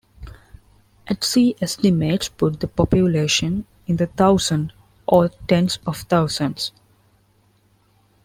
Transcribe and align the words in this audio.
At 1.05 1.23
sea 1.23 1.55
estimates 1.61 2.27
put 2.27 2.59
the 2.59 2.67
population 2.67 3.67
in 3.85 3.97
the 3.97 4.07
thousands 4.07 4.71
or 5.05 5.29
tens 5.47 5.77
of 5.85 5.95
thousands. 5.95 6.71